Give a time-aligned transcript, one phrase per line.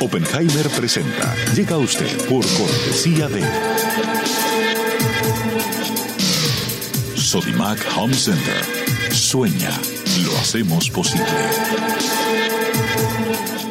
[0.00, 1.34] Oppenheimer presenta.
[1.56, 3.42] Llega a usted por cortesía de
[7.16, 8.62] Sodimac Home Center.
[9.10, 9.70] Sueña,
[10.24, 11.26] lo hacemos posible.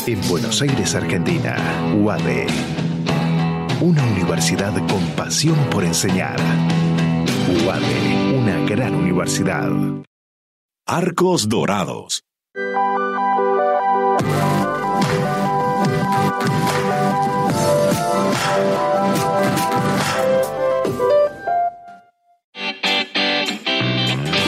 [0.06, 1.56] En Buenos Aires, Argentina,
[1.96, 2.48] UADE.
[3.80, 6.38] Una universidad con pasión por enseñar.
[7.66, 9.72] UADE, una gran universidad.
[10.86, 12.24] Arcos Dorados.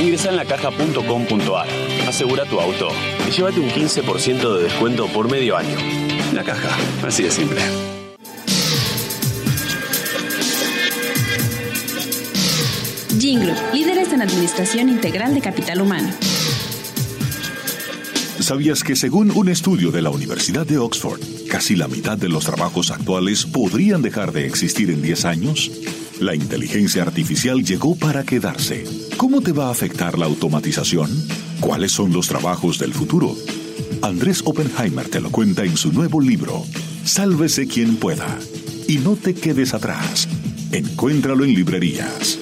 [0.10, 1.68] Ingresa en lacaja.com.ar,
[2.08, 2.88] asegura tu auto
[3.28, 5.78] y llévate un 15% de descuento por medio año.
[6.34, 7.62] La caja, así de simple.
[13.20, 16.10] Group, líderes en administración integral de capital humano.
[18.40, 21.20] ¿Sabías que según un estudio de la Universidad de Oxford,
[21.52, 25.70] casi la mitad de los trabajos actuales podrían dejar de existir en 10 años?
[26.20, 28.84] La inteligencia artificial llegó para quedarse.
[29.16, 31.10] ¿Cómo te va a afectar la automatización?
[31.62, 33.38] ¿Cuáles son los trabajos del futuro?
[34.02, 36.66] Andrés Oppenheimer te lo cuenta en su nuevo libro,
[37.06, 38.38] Sálvese quien pueda.
[38.86, 40.28] Y no te quedes atrás.
[40.74, 42.38] Encuéntralo en librerías.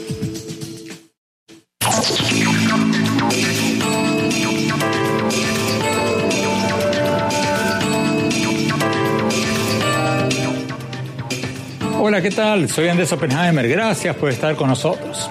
[12.17, 12.67] Hola, ¿qué tal?
[12.67, 13.69] Soy Andrés Oppenheimer.
[13.69, 15.29] Gracias por estar con nosotros.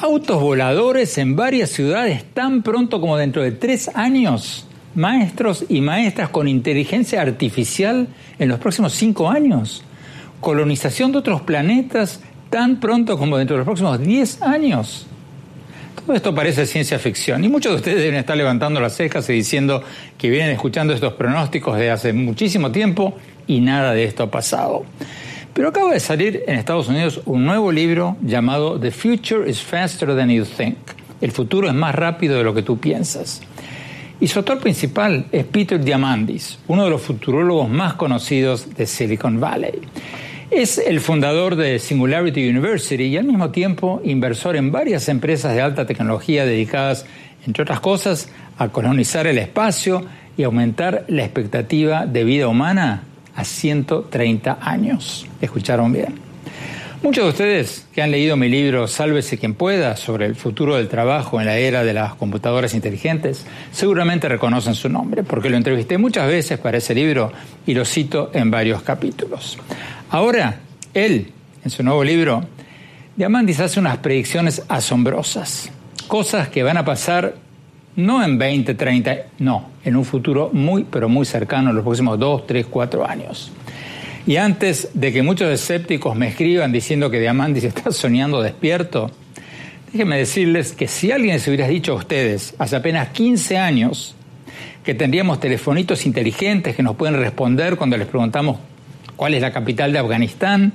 [0.00, 4.66] Autos voladores en varias ciudades tan pronto como dentro de tres años.
[4.96, 8.08] Maestros y maestras con inteligencia artificial
[8.40, 9.84] en los próximos cinco años.
[10.40, 15.06] Colonización de otros planetas tan pronto como dentro de los próximos diez años.
[15.94, 19.34] Todo esto parece ciencia ficción y muchos de ustedes deben estar levantando las cejas y
[19.34, 19.84] diciendo
[20.18, 23.16] que vienen escuchando estos pronósticos de hace muchísimo tiempo
[23.46, 24.84] y nada de esto ha pasado.
[25.54, 30.14] Pero acaba de salir en Estados Unidos un nuevo libro llamado The Future is Faster
[30.14, 30.76] Than You Think.
[31.20, 33.42] El futuro es más rápido de lo que tú piensas.
[34.20, 39.40] Y su autor principal es Peter Diamandis, uno de los futurólogos más conocidos de Silicon
[39.40, 39.80] Valley.
[40.50, 45.62] Es el fundador de Singularity University y al mismo tiempo inversor en varias empresas de
[45.62, 47.06] alta tecnología dedicadas,
[47.46, 48.28] entre otras cosas,
[48.58, 50.04] a colonizar el espacio
[50.36, 53.04] y aumentar la expectativa de vida humana
[53.40, 55.26] a 130 años.
[55.40, 56.30] ¿Escucharon bien?
[57.02, 60.88] Muchos de ustedes que han leído mi libro Sálvese quien pueda sobre el futuro del
[60.88, 65.96] trabajo en la era de las computadoras inteligentes seguramente reconocen su nombre porque lo entrevisté
[65.96, 67.32] muchas veces para ese libro
[67.66, 69.56] y lo cito en varios capítulos.
[70.10, 70.60] Ahora,
[70.92, 71.32] él,
[71.64, 72.44] en su nuevo libro,
[73.16, 75.70] Diamandis hace unas predicciones asombrosas,
[76.06, 77.34] cosas que van a pasar
[77.96, 82.18] no en 20, 30, no, en un futuro muy, pero muy cercano, en los próximos
[82.18, 83.52] 2, 3, 4 años.
[84.26, 89.10] Y antes de que muchos escépticos me escriban diciendo que Diamandis está soñando despierto,
[89.92, 94.14] déjenme decirles que si alguien se hubiera dicho a ustedes hace apenas 15 años
[94.84, 98.58] que tendríamos telefonitos inteligentes que nos pueden responder cuando les preguntamos
[99.16, 100.72] cuál es la capital de Afganistán,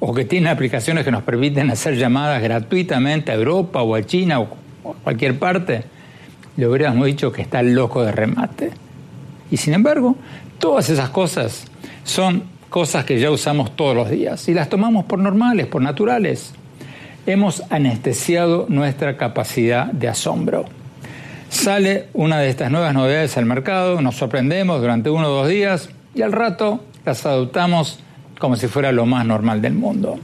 [0.00, 4.40] o que tienen aplicaciones que nos permiten hacer llamadas gratuitamente a Europa o a China
[4.40, 4.44] o
[4.84, 5.84] a cualquier parte,
[6.58, 8.72] le hubiéramos dicho que está loco de remate.
[9.48, 10.16] Y sin embargo,
[10.58, 11.66] todas esas cosas
[12.02, 16.52] son cosas que ya usamos todos los días y las tomamos por normales, por naturales.
[17.26, 20.64] Hemos anestesiado nuestra capacidad de asombro.
[21.48, 25.90] Sale una de estas nuevas novedades al mercado, nos sorprendemos durante uno o dos días
[26.12, 28.00] y al rato las adoptamos
[28.40, 30.18] como si fuera lo más normal del mundo.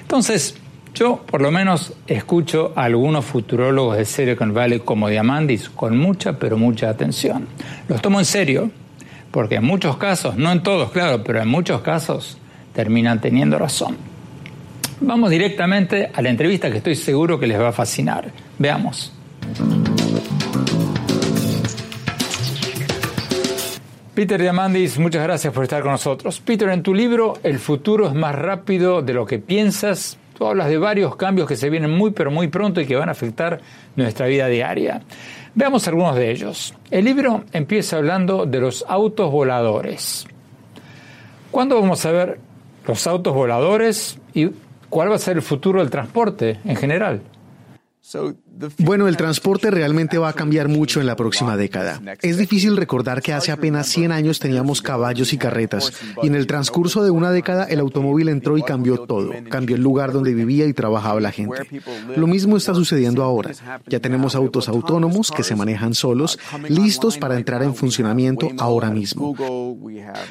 [0.00, 0.56] Entonces,
[0.96, 6.38] yo, por lo menos, escucho a algunos futurólogos de Silicon Valley como Diamandis con mucha,
[6.38, 7.46] pero mucha atención.
[7.86, 8.70] Los tomo en serio,
[9.30, 12.38] porque en muchos casos, no en todos, claro, pero en muchos casos
[12.72, 13.98] terminan teniendo razón.
[15.00, 18.30] Vamos directamente a la entrevista que estoy seguro que les va a fascinar.
[18.58, 19.12] Veamos.
[24.14, 26.40] Peter Diamandis, muchas gracias por estar con nosotros.
[26.40, 30.68] Peter, en tu libro El futuro es más rápido de lo que piensas, Tú hablas
[30.68, 33.60] de varios cambios que se vienen muy pero muy pronto y que van a afectar
[33.96, 35.00] nuestra vida diaria.
[35.54, 36.74] Veamos algunos de ellos.
[36.90, 40.26] El libro empieza hablando de los autos voladores.
[41.50, 42.38] ¿Cuándo vamos a ver
[42.86, 44.50] los autos voladores y
[44.90, 47.22] cuál va a ser el futuro del transporte en general?
[48.78, 52.00] Bueno, el transporte realmente va a cambiar mucho en la próxima década.
[52.22, 55.92] Es difícil recordar que hace apenas 100 años teníamos caballos y carretas,
[56.22, 59.30] y en el transcurso de una década el automóvil entró y cambió todo.
[59.50, 61.82] Cambió el lugar donde vivía y trabajaba la gente.
[62.16, 63.52] Lo mismo está sucediendo ahora.
[63.86, 66.38] Ya tenemos autos autónomos que se manejan solos,
[66.68, 69.34] listos para entrar en funcionamiento ahora mismo.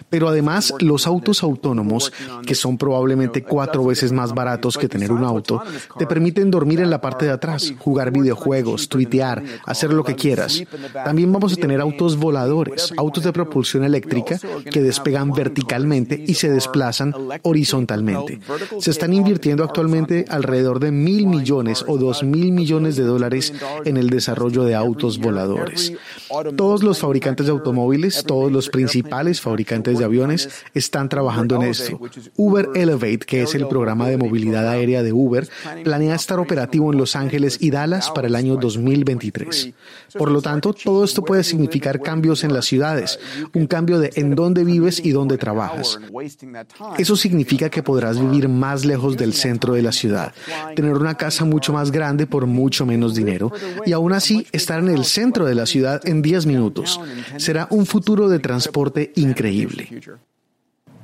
[0.09, 2.11] Pero además, los autos autónomos,
[2.45, 5.61] que son probablemente cuatro veces más baratos que tener un auto,
[5.97, 10.63] te permiten dormir en la parte de atrás jugar videojuegos, tuitear, hacer lo que quieras.
[10.93, 14.39] También vamos a tener autos voladores, autos de propulsión eléctrica
[14.71, 17.13] que despegan verticalmente y se desplazan
[17.43, 18.39] horizontalmente.
[18.79, 23.53] Se están invirtiendo actualmente alrededor de mil millones o dos mil millones de dólares
[23.85, 25.93] en el desarrollo de autos voladores.
[26.55, 31.99] Todos los fabricantes de automóviles, todos los principales fabricantes de aviones están trabajando en esto.
[32.35, 35.47] Uber Elevate, que es el programa de movilidad aérea de Uber,
[35.83, 39.73] planea estar operativo en Los Ángeles y Dallas para el año 2023.
[40.17, 43.19] Por lo tanto, todo esto puede significar cambios en las ciudades,
[43.53, 45.99] un cambio de en dónde vives y dónde trabajas.
[46.97, 50.33] Eso significa que podrás vivir más lejos del centro de la ciudad,
[50.75, 53.51] tener una casa mucho más grande por mucho menos dinero
[53.85, 56.99] y aún así estar en el centro de la ciudad en 10 minutos.
[57.37, 59.89] Será un futuro de transporte increíble.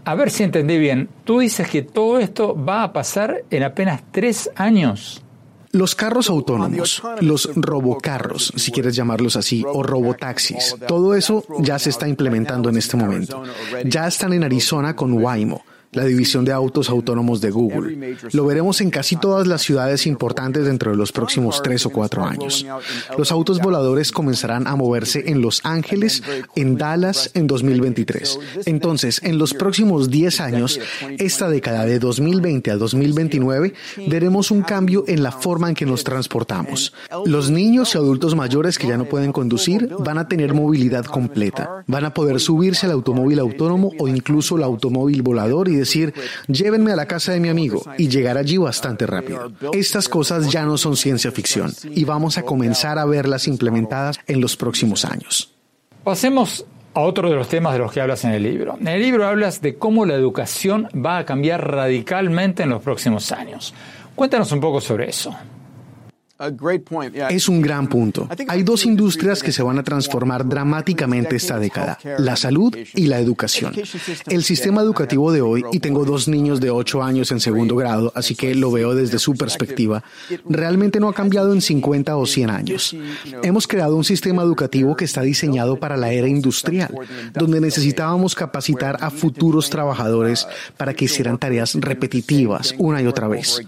[0.03, 1.09] A ver si entendí bien.
[1.25, 5.23] Tú dices que todo esto va a pasar en apenas tres años.
[5.73, 11.89] Los carros autónomos, los robocarros, si quieres llamarlos así, o robotaxis, todo eso ya se
[11.89, 13.43] está implementando en este momento.
[13.85, 18.15] Ya están en Arizona con Waymo la división de autos autónomos de Google.
[18.31, 22.25] Lo veremos en casi todas las ciudades importantes dentro de los próximos tres o cuatro
[22.25, 22.65] años.
[23.17, 26.23] Los autos voladores comenzarán a moverse en Los Ángeles,
[26.55, 28.39] en Dallas en 2023.
[28.65, 30.79] Entonces, en los próximos 10 años,
[31.17, 33.73] esta década de 2020 a 2029,
[34.07, 36.93] veremos un cambio en la forma en que nos transportamos.
[37.25, 41.83] Los niños y adultos mayores que ya no pueden conducir van a tener movilidad completa.
[41.87, 46.13] Van a poder subirse al automóvil autónomo o incluso el automóvil volador y decir,
[46.47, 49.51] llévenme a la casa de mi amigo y llegar allí bastante rápido.
[49.73, 54.41] Estas cosas ya no son ciencia ficción y vamos a comenzar a verlas implementadas en
[54.41, 55.53] los próximos años.
[56.03, 58.77] Pasemos a otro de los temas de los que hablas en el libro.
[58.79, 63.31] En el libro hablas de cómo la educación va a cambiar radicalmente en los próximos
[63.31, 63.73] años.
[64.15, 65.35] Cuéntanos un poco sobre eso.
[67.29, 68.27] Es un gran punto.
[68.47, 73.19] Hay dos industrias que se van a transformar dramáticamente esta década, la salud y la
[73.19, 73.73] educación.
[74.27, 78.11] El sistema educativo de hoy, y tengo dos niños de 8 años en segundo grado,
[78.15, 80.03] así que lo veo desde su perspectiva,
[80.47, 82.95] realmente no ha cambiado en 50 o 100 años.
[83.43, 86.95] Hemos creado un sistema educativo que está diseñado para la era industrial,
[87.33, 90.47] donde necesitábamos capacitar a futuros trabajadores
[90.77, 93.61] para que hicieran tareas repetitivas una y otra vez.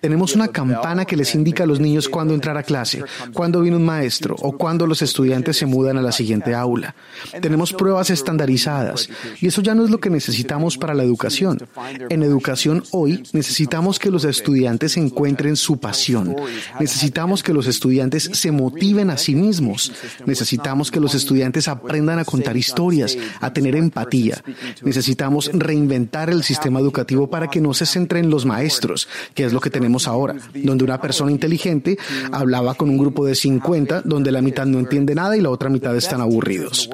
[0.00, 3.76] Tenemos una campana que les indica a los niños cuándo entrar a clase, cuándo viene
[3.76, 6.96] un maestro o cuándo los estudiantes se mudan a la siguiente aula.
[7.40, 9.08] Tenemos pruebas estandarizadas
[9.40, 11.60] y eso ya no es lo que necesitamos para la educación.
[12.08, 16.34] En educación hoy necesitamos que los estudiantes encuentren su pasión.
[16.80, 19.92] Necesitamos que los estudiantes se motiven a sí mismos.
[20.26, 24.42] Necesitamos que los estudiantes aprendan a contar historias, a tener empatía.
[24.82, 29.06] Necesitamos reinventar el sistema educativo para que no se centre en los maestros,
[29.36, 31.96] que es lo que tenemos ahora, donde una persona inteligente
[32.32, 35.70] hablaba con un grupo de 50 donde la mitad no entiende nada y la otra
[35.70, 36.90] mitad están aburridos.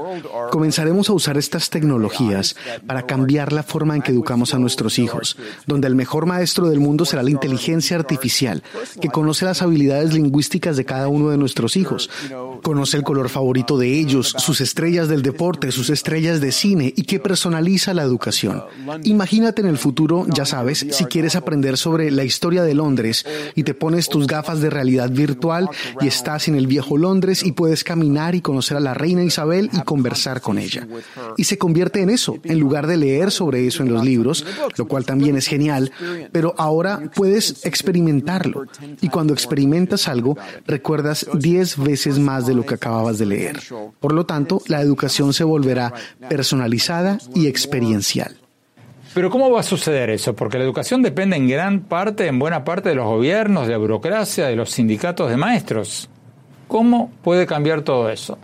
[0.51, 2.57] Comenzaremos a usar estas tecnologías
[2.87, 6.81] para cambiar la forma en que educamos a nuestros hijos, donde el mejor maestro del
[6.81, 8.63] mundo será la inteligencia artificial,
[9.01, 12.11] que conoce las habilidades lingüísticas de cada uno de nuestros hijos,
[12.63, 17.03] conoce el color favorito de ellos, sus estrellas del deporte, sus estrellas de cine y
[17.05, 18.63] que personaliza la educación.
[19.03, 23.65] Imagínate en el futuro, ya sabes, si quieres aprender sobre la historia de Londres y
[23.65, 25.69] te pones tus gafas de realidad virtual
[26.01, 29.71] y estás en el viejo Londres y puedes caminar y conocer a la reina Isabel
[29.73, 30.87] y conversar con ella.
[31.37, 34.45] Y se convierte en eso, en lugar de leer sobre eso en los libros,
[34.77, 35.93] lo cual también es genial,
[36.33, 38.65] pero ahora puedes experimentarlo.
[39.01, 40.37] Y cuando experimentas algo,
[40.67, 43.61] recuerdas 10 veces más de lo que acababas de leer.
[44.01, 45.93] Por lo tanto, la educación se volverá
[46.29, 48.44] personalizada y experiencial.
[49.15, 50.35] Pero ¿cómo va a suceder eso?
[50.35, 53.79] Porque la educación depende en gran parte, en buena parte de los gobiernos, de la
[53.79, 56.11] burocracia, de los sindicatos de maestros.
[56.67, 58.37] ¿Cómo puede cambiar todo eso?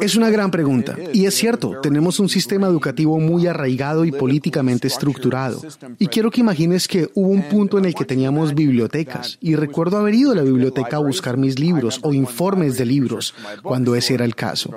[0.00, 0.96] Es una gran pregunta.
[1.12, 5.60] Y es cierto, tenemos un sistema educativo muy arraigado y políticamente estructurado.
[5.98, 9.38] Y quiero que imagines que hubo un punto en el que teníamos bibliotecas.
[9.40, 13.34] Y recuerdo haber ido a la biblioteca a buscar mis libros o informes de libros,
[13.62, 14.74] cuando ese era el caso.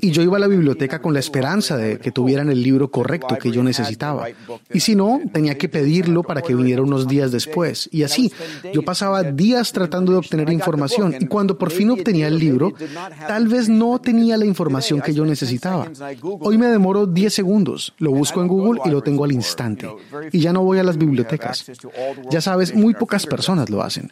[0.00, 3.36] Y yo iba a la biblioteca con la esperanza de que tuvieran el libro correcto
[3.36, 4.28] que yo necesitaba.
[4.72, 7.88] Y si no, tenía que pedirlo para que viniera unos días después.
[7.92, 8.32] Y así,
[8.72, 11.14] yo pasaba días tratando de obtener información.
[11.20, 12.72] Y cuando por fin obtenía el libro,
[13.26, 15.88] tal vez no no tenía la información que yo necesitaba.
[16.40, 19.88] Hoy me demoro 10 segundos, lo busco en Google y lo tengo al instante.
[20.32, 21.64] Y ya no voy a las bibliotecas.
[22.30, 24.10] Ya sabes, muy pocas personas lo hacen.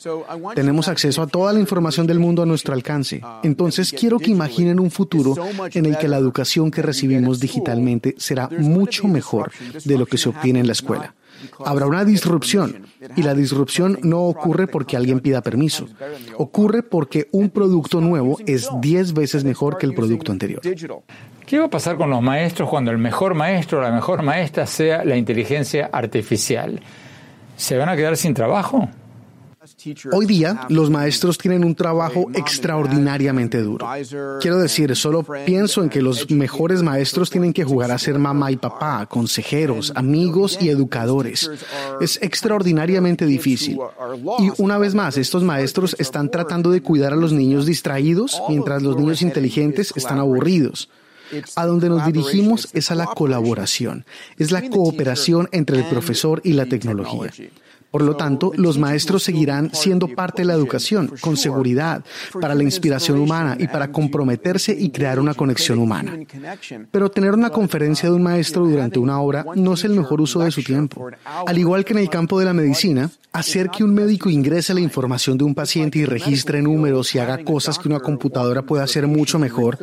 [0.54, 3.22] Tenemos acceso a toda la información del mundo a nuestro alcance.
[3.42, 5.34] Entonces quiero que imaginen un futuro
[5.72, 9.52] en el que la educación que recibimos digitalmente será mucho mejor
[9.84, 11.14] de lo que se obtiene en la escuela.
[11.64, 15.86] Habrá una disrupción y la disrupción no ocurre porque alguien pida permiso.
[16.36, 20.60] Ocurre porque un producto nuevo es 10 veces mejor que el producto anterior.
[21.46, 24.66] ¿Qué va a pasar con los maestros cuando el mejor maestro o la mejor maestra
[24.66, 26.80] sea la inteligencia artificial?
[27.56, 28.88] ¿Se van a quedar sin trabajo?
[30.12, 33.88] Hoy día los maestros tienen un trabajo extraordinariamente duro.
[34.40, 38.50] Quiero decir, solo pienso en que los mejores maestros tienen que jugar a ser mamá
[38.50, 41.50] y papá, consejeros, amigos y educadores.
[42.00, 43.78] Es extraordinariamente difícil.
[44.38, 48.82] Y una vez más, estos maestros están tratando de cuidar a los niños distraídos mientras
[48.82, 50.88] los niños inteligentes están aburridos.
[51.56, 54.04] A donde nos dirigimos es a la colaboración,
[54.36, 57.30] es la cooperación entre el profesor y la tecnología.
[57.92, 62.02] Por lo tanto, los maestros seguirán siendo parte de la educación, con seguridad,
[62.40, 66.18] para la inspiración humana y para comprometerse y crear una conexión humana.
[66.90, 70.40] Pero tener una conferencia de un maestro durante una hora no es el mejor uso
[70.40, 71.10] de su tiempo.
[71.46, 74.80] Al igual que en el campo de la medicina, hacer que un médico ingrese la
[74.80, 79.06] información de un paciente y registre números y haga cosas que una computadora puede hacer
[79.06, 79.78] mucho mejor,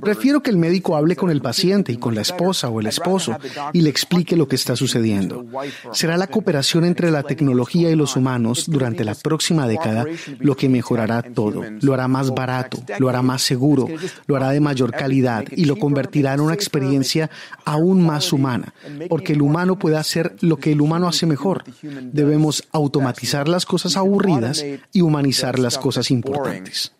[0.00, 3.36] prefiero que el médico hable con el paciente y con la esposa o el esposo
[3.72, 5.44] y le explique lo que está sucediendo.
[5.92, 10.06] Será la cooperación entre la tecnología tecnología y los humanos durante la próxima década
[10.38, 11.62] lo que mejorará todo.
[11.82, 13.88] Lo hará más barato, lo hará más seguro,
[14.26, 17.28] lo hará de mayor calidad y lo convertirá en una experiencia
[17.66, 18.72] aún más humana,
[19.10, 21.64] porque el humano puede hacer lo que el humano hace mejor.
[21.82, 26.92] Debemos automatizar las cosas aburridas y humanizar las cosas importantes.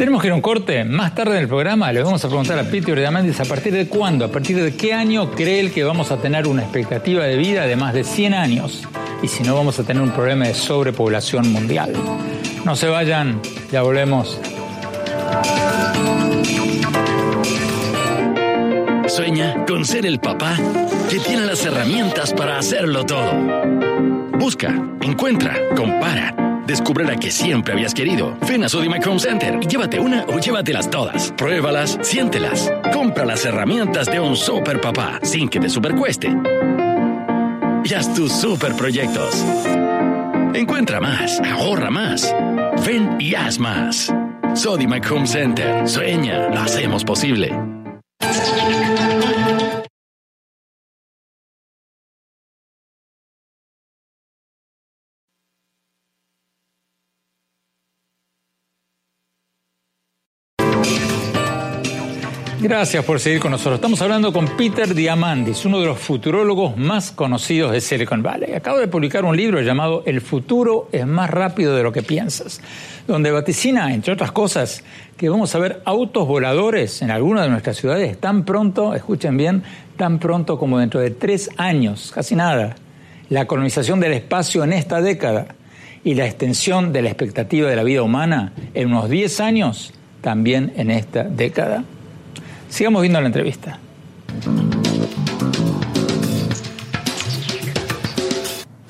[0.00, 0.82] Tenemos que ir a un corte.
[0.82, 3.86] Más tarde en el programa le vamos a preguntar a Peter Diamandis a partir de
[3.86, 7.36] cuándo, a partir de qué año cree él que vamos a tener una expectativa de
[7.36, 8.88] vida de más de 100 años
[9.22, 11.92] y si no vamos a tener un problema de sobrepoblación mundial.
[12.64, 14.40] No se vayan, ya volvemos.
[19.06, 20.56] Sueña con ser el papá
[21.10, 23.32] que tiene las herramientas para hacerlo todo.
[24.38, 28.36] Busca, encuentra, compara Descubre que siempre habías querido.
[28.48, 31.32] Ven a Sodimac Home Center y llévate una o llévatelas todas.
[31.32, 32.72] Pruébalas, siéntelas.
[32.92, 36.28] Compra las herramientas de un super papá sin que te supercueste.
[37.82, 39.44] Y haz tus super proyectos.
[40.54, 42.32] Encuentra más, ahorra más.
[42.86, 44.14] Ven y haz más.
[44.54, 45.88] Sodimac Home Center.
[45.88, 47.52] Sueña, lo hacemos posible.
[62.62, 63.76] Gracias por seguir con nosotros.
[63.76, 68.52] Estamos hablando con Peter Diamandis, uno de los futurólogos más conocidos de Silicon Valley.
[68.52, 72.60] Acaba de publicar un libro llamado El futuro es más rápido de lo que piensas,
[73.08, 74.84] donde vaticina, entre otras cosas,
[75.16, 79.62] que vamos a ver autos voladores en algunas de nuestras ciudades tan pronto, escuchen bien,
[79.96, 82.76] tan pronto como dentro de tres años, casi nada.
[83.30, 85.54] La colonización del espacio en esta década
[86.04, 90.74] y la extensión de la expectativa de la vida humana en unos diez años, también
[90.76, 91.84] en esta década.
[92.70, 93.78] Sigamos viendo la entrevista.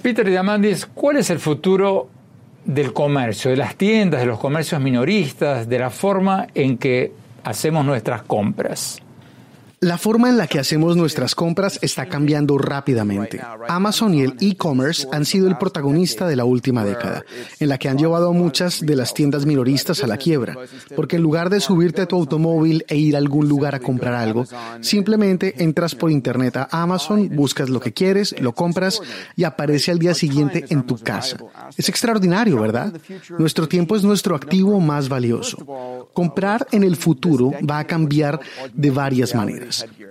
[0.03, 2.09] Peter Diamandis, ¿cuál es el futuro
[2.65, 7.85] del comercio, de las tiendas, de los comercios minoristas, de la forma en que hacemos
[7.85, 9.03] nuestras compras?
[9.83, 13.41] La forma en la que hacemos nuestras compras está cambiando rápidamente.
[13.67, 17.25] Amazon y el e-commerce han sido el protagonista de la última década,
[17.59, 20.55] en la que han llevado a muchas de las tiendas minoristas a la quiebra,
[20.95, 24.13] porque en lugar de subirte a tu automóvil e ir a algún lugar a comprar
[24.13, 24.45] algo,
[24.83, 29.01] simplemente entras por internet a Amazon, buscas lo que quieres, lo compras
[29.35, 31.39] y aparece al día siguiente en tu casa.
[31.79, 32.93] Es extraordinario, ¿verdad?
[33.39, 35.57] Nuestro tiempo es nuestro activo más valioso.
[36.13, 38.41] Comprar en el futuro va a cambiar
[38.75, 39.70] de varias maneras.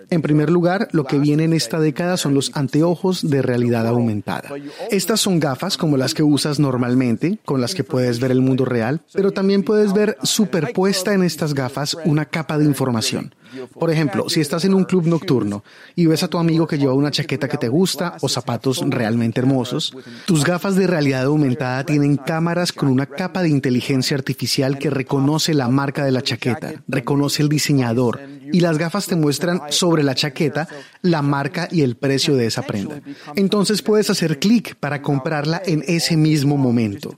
[0.10, 4.50] En primer lugar, lo que viene en esta década son los anteojos de realidad aumentada.
[4.92, 8.66] Estas son gafas como las que usas normalmente, con las que puedes ver el mundo
[8.66, 13.34] real, pero también puedes ver superpuesta en estas gafas una capa de información.
[13.80, 15.64] Por ejemplo, si estás en un club nocturno
[15.96, 19.40] y ves a tu amigo que lleva una chaqueta que te gusta o zapatos realmente
[19.40, 24.90] hermosos, tus gafas de realidad aumentada tienen cámaras con una capa de inteligencia artificial que
[24.90, 28.20] reconoce la marca de la chaqueta, reconoce el diseñador
[28.52, 30.68] y las gafas te muestran sobre la chaqueta
[31.02, 33.02] la marca y el precio de esa prenda.
[33.36, 37.16] Entonces puedes hacer clic para comprarla en ese mismo momento.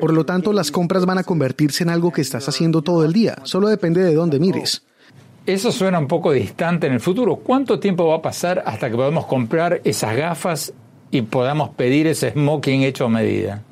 [0.00, 3.12] Por lo tanto, las compras van a convertirse en algo que estás haciendo todo el
[3.12, 4.82] día, solo depende de dónde mires.
[5.46, 7.36] Eso suena un poco distante en el futuro.
[7.36, 10.74] ¿Cuánto tiempo va a pasar hasta que podamos comprar esas gafas
[11.10, 13.62] y podamos pedir ese smoking hecho a medida?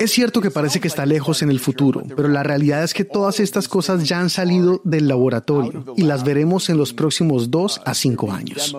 [0.00, 3.04] Es cierto que parece que está lejos en el futuro, pero la realidad es que
[3.04, 7.80] todas estas cosas ya han salido del laboratorio y las veremos en los próximos dos
[7.84, 8.74] a cinco años.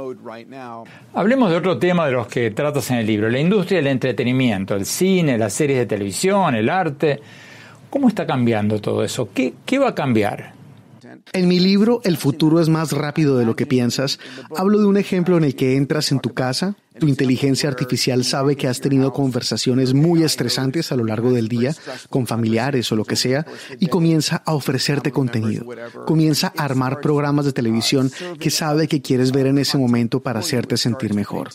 [1.13, 4.75] Hablemos de otro tema de los que tratas en el libro, la industria del entretenimiento,
[4.75, 7.19] el cine, las series de televisión, el arte.
[7.89, 9.29] ¿Cómo está cambiando todo eso?
[9.33, 10.53] ¿Qué, qué va a cambiar?
[11.33, 14.19] En mi libro El futuro es más rápido de lo que piensas,
[14.55, 18.55] hablo de un ejemplo en el que entras en tu casa, tu inteligencia artificial sabe
[18.55, 21.75] que has tenido conversaciones muy estresantes a lo largo del día
[22.09, 23.45] con familiares o lo que sea
[23.79, 25.65] y comienza a ofrecerte contenido.
[26.05, 30.39] Comienza a armar programas de televisión que sabe que quieres ver en ese momento para
[30.39, 31.49] hacerte sentir mejor.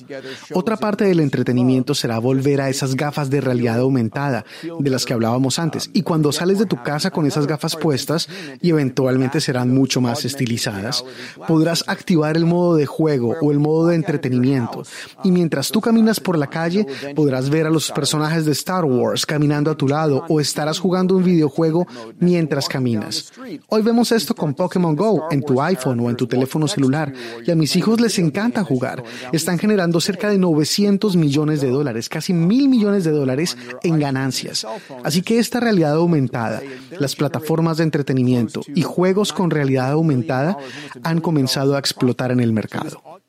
[0.53, 4.45] Otra parte del entretenimiento será volver a esas gafas de realidad aumentada
[4.79, 5.91] de las que hablábamos antes.
[5.93, 8.29] Y cuando sales de tu casa con esas gafas puestas
[8.61, 11.05] y eventualmente serán mucho más estilizadas,
[11.49, 14.83] podrás activar el modo de juego o el modo de entretenimiento
[15.31, 19.71] mientras tú caminas por la calle podrás ver a los personajes de Star Wars caminando
[19.71, 21.87] a tu lado o estarás jugando un videojuego
[22.19, 23.33] mientras caminas.
[23.69, 27.13] Hoy vemos esto con Pokémon Go en tu iPhone o en tu teléfono celular
[27.45, 29.03] y a mis hijos les encanta jugar.
[29.33, 34.67] Están generando cerca de 900 millones de dólares, casi mil millones de dólares en ganancias.
[35.05, 36.63] Así que esta realidad aumentada,
[36.99, 40.57] las plataformas de entretenimiento y juegos con realidad aumentada
[41.03, 43.21] han comenzado a explotar en el mercado.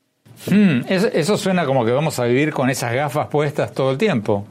[0.50, 4.46] Hmm, eso, suena como que vamos a vivir con esas gafas puestas todo el tiempo.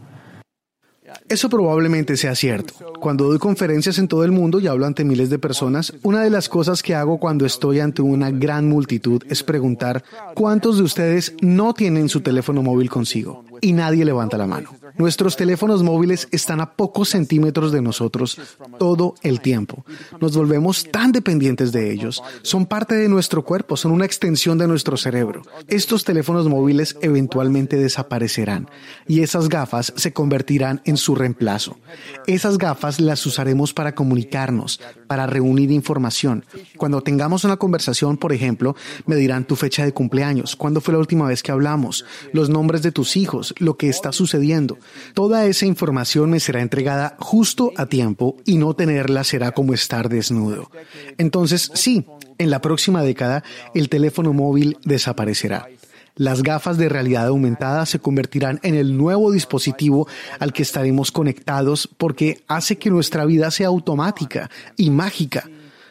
[1.29, 2.75] Eso probablemente sea cierto.
[3.01, 6.31] Cuando doy conferencias en todo el mundo y hablo ante miles de personas, una de
[6.31, 10.05] las cosas que hago cuando estoy ante una gran multitud es preguntar
[10.35, 13.45] cuántos de ustedes no tienen su teléfono móvil consigo.
[13.61, 14.80] Y nadie levanta la mano.
[15.01, 18.39] Nuestros teléfonos móviles están a pocos centímetros de nosotros
[18.79, 19.87] todo el tiempo.
[20.21, 22.23] Nos volvemos tan dependientes de ellos.
[22.43, 25.41] Son parte de nuestro cuerpo, son una extensión de nuestro cerebro.
[25.69, 28.69] Estos teléfonos móviles eventualmente desaparecerán
[29.09, 31.79] y esas gafas se convertirán en su reemplazo.
[32.27, 36.45] Esas gafas las usaremos para comunicarnos, para reunir información.
[36.77, 38.77] Cuando tengamos una conversación, por ejemplo,
[39.07, 42.83] me dirán tu fecha de cumpleaños, cuándo fue la última vez que hablamos, los nombres
[42.83, 44.77] de tus hijos, lo que está sucediendo.
[45.15, 50.09] Toda esa información me será entregada justo a tiempo y no tenerla será como estar
[50.09, 50.71] desnudo.
[51.19, 52.07] Entonces, sí,
[52.39, 55.69] en la próxima década el teléfono móvil desaparecerá.
[56.17, 60.07] Las gafas de realidad aumentada se convertirán en el nuevo dispositivo
[60.39, 65.49] al que estaremos conectados porque hace que nuestra vida sea automática y mágica.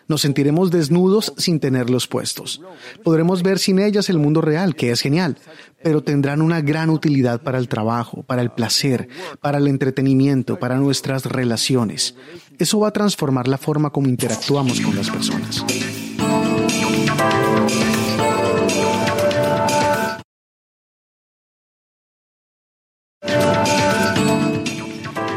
[0.09, 2.61] Nos sentiremos desnudos sin tenerlos puestos.
[3.03, 5.37] Podremos ver sin ellas el mundo real, que es genial,
[5.83, 9.07] pero tendrán una gran utilidad para el trabajo, para el placer,
[9.39, 12.15] para el entretenimiento, para nuestras relaciones.
[12.57, 15.63] Eso va a transformar la forma como interactuamos con las personas.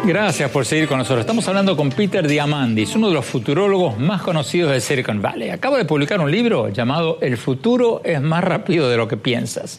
[0.04, 1.20] Gracias por seguir con nosotros.
[1.20, 5.50] Estamos hablando con Peter Diamandis, uno de los futurólogos más conocidos de Silicon Valley.
[5.50, 9.78] Acaba de publicar un libro llamado El futuro es más rápido de lo que piensas.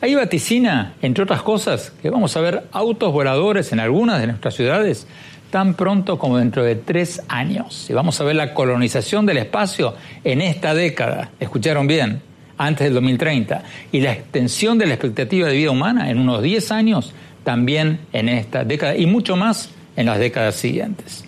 [0.00, 4.54] Ahí vaticina, entre otras cosas, que vamos a ver autos voladores en algunas de nuestras
[4.54, 5.06] ciudades
[5.50, 7.88] tan pronto como dentro de tres años.
[7.88, 11.30] Y vamos a ver la colonización del espacio en esta década.
[11.38, 12.22] ¿Escucharon bien?
[12.58, 13.62] Antes del 2030.
[13.92, 18.28] Y la extensión de la expectativa de vida humana en unos 10 años también en
[18.28, 21.24] esta década y mucho más en las décadas siguientes.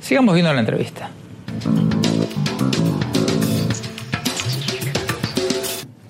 [0.00, 1.10] Sigamos viendo la entrevista.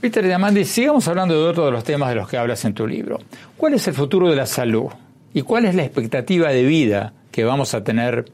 [0.01, 2.87] Peter Diamandi, sigamos hablando de otro de los temas de los que hablas en tu
[2.87, 3.19] libro.
[3.57, 4.87] ¿Cuál es el futuro de la salud?
[5.35, 8.25] ¿Y cuál es la expectativa de vida que vamos a tener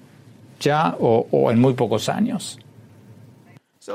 [0.61, 2.59] ya o, o en muy pocos años?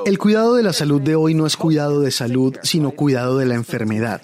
[0.05, 3.45] El cuidado de la salud de hoy no es cuidado de salud, sino cuidado de
[3.45, 4.21] la enfermedad.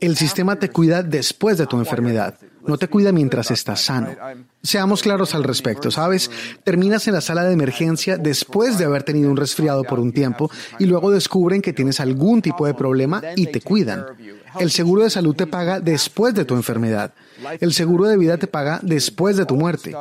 [0.00, 2.38] El sistema te cuida después de tu enfermedad.
[2.66, 4.14] no te cuida mientras estás sano.
[4.62, 6.30] Seamos claros al respecto, ¿sabes?
[6.64, 10.50] Terminas en la sala de emergencia después de haber tenido un resfriado por un tiempo
[10.78, 14.04] y luego descubren que tienes algún tipo de problema y te cuidan.
[14.58, 17.12] El seguro de salud te paga después de tu enfermedad.
[17.60, 19.94] El seguro de vida te paga después de tu muerte.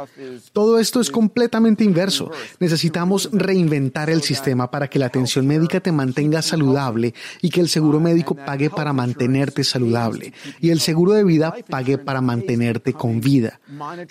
[0.54, 2.32] Todo esto es completamente inverso.
[2.60, 7.70] Necesitamos reinventar el sistema para que la atención médica te mantenga saludable y que el
[7.70, 13.22] seguro médico pague para mantenerte saludable y el seguro de vida pague para mantenerte con
[13.22, 13.60] vida.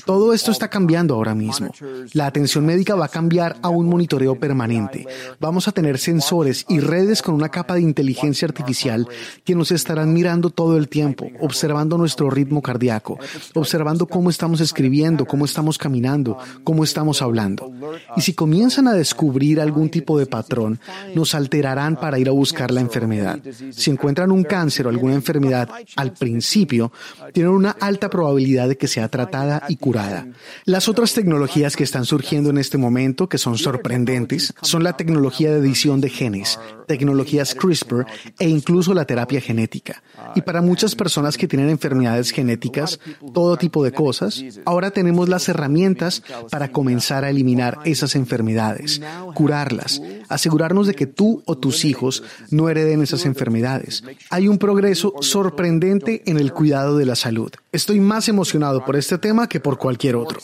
[0.05, 1.71] Todo esto está cambiando ahora mismo.
[2.13, 5.07] La atención médica va a cambiar a un monitoreo permanente.
[5.41, 9.09] Vamos a tener sensores y redes con una capa de inteligencia artificial
[9.45, 13.19] que nos estarán mirando todo el tiempo, observando nuestro ritmo cardíaco
[13.55, 17.73] observando cómo estamos escribiendo, cómo estamos caminando, cómo estamos hablando.
[18.17, 20.79] Y si comienzan a descubrir algún tipo de patrón,
[21.15, 23.41] nos alterarán para ir a buscar la enfermedad.
[23.71, 26.93] Si encuentran un cáncer o alguna enfermedad al principio,
[27.33, 30.26] tienen una alta probabilidad de que sea tratada y curada.
[30.65, 35.53] Las otras tecnologías que están surgiendo en este momento, que son sorprendentes, son la tecnología
[35.53, 38.07] de edición de genes, tecnologías CRISPR
[38.39, 40.03] e incluso la terapia genética.
[40.35, 43.01] Y para muchas personas que tienen enfermedades genéticas,
[43.35, 49.01] todo tipo de cosas, ahora tenemos las herramientas para comenzar a eliminar esas enfermedades,
[49.35, 54.05] curarlas, asegurarnos de que tú o tus hijos no hereden esas enfermedades.
[54.31, 57.51] Hay un progreso sorprendente en el cuidado de la salud.
[57.77, 60.39] Estoy más emocionado por este tema que por cualquier otro.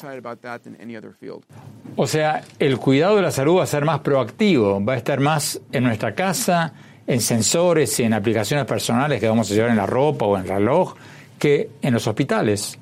[1.97, 5.18] O sea, el cuidado de la salud va a ser más proactivo, va a estar
[5.18, 6.75] más en nuestra casa,
[7.07, 10.42] en sensores y en aplicaciones personales que vamos a llevar en la ropa o en
[10.42, 10.95] el reloj
[11.38, 12.79] que en los hospitales.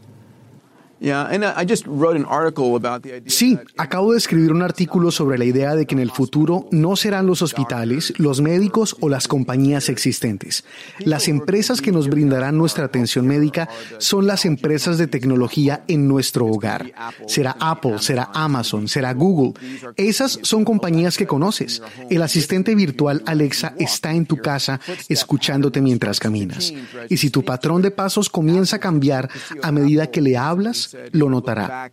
[3.26, 6.94] Sí, acabo de escribir un artículo sobre la idea de que en el futuro no
[6.94, 10.64] serán los hospitales, los médicos o las compañías existentes.
[10.98, 16.46] Las empresas que nos brindarán nuestra atención médica son las empresas de tecnología en nuestro
[16.46, 16.92] hogar.
[17.26, 19.54] Será Apple, será Amazon, será Google.
[19.96, 21.82] Esas son compañías que conoces.
[22.10, 26.74] El asistente virtual Alexa está en tu casa escuchándote mientras caminas.
[27.08, 29.30] Y si tu patrón de pasos comienza a cambiar
[29.62, 31.90] a medida que le hablas, lo notará.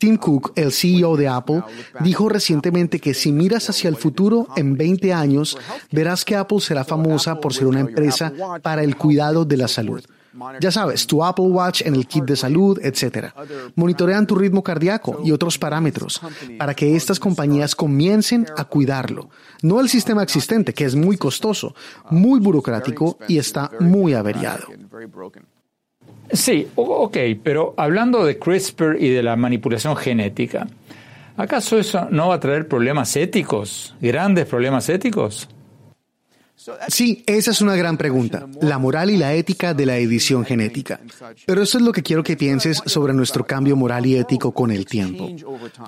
[0.00, 1.62] Tim Cook, el CEO de Apple,
[2.00, 5.58] dijo recientemente que si miras hacia el futuro, en 20 años,
[5.92, 8.32] verás que Apple será famosa por ser una empresa
[8.62, 10.02] para el cuidado de la salud.
[10.60, 13.32] Ya sabes, tu Apple Watch en el kit de salud, etc.
[13.74, 16.20] Monitorean tu ritmo cardíaco y otros parámetros
[16.58, 19.28] para que estas compañías comiencen a cuidarlo.
[19.62, 21.74] No el sistema existente, que es muy costoso,
[22.10, 24.68] muy burocrático y está muy averiado.
[26.32, 30.68] Sí, ok, pero hablando de CRISPR y de la manipulación genética,
[31.36, 35.48] ¿acaso eso no va a traer problemas éticos, grandes problemas éticos?
[36.88, 41.00] Sí, esa es una gran pregunta, la moral y la ética de la edición genética.
[41.46, 44.70] Pero eso es lo que quiero que pienses sobre nuestro cambio moral y ético con
[44.70, 45.30] el tiempo.